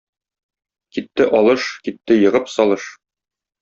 Китте 0.97 1.29
алыш, 1.41 1.69
китте 1.87 2.21
егып 2.25 2.53
салыш. 2.57 2.93